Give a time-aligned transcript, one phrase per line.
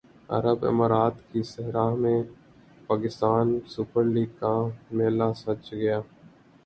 [0.29, 2.21] عرب امارات کے صحرا میں
[2.87, 4.53] پاکستان سپر لیگ کا
[4.91, 5.99] میلہ سج گیا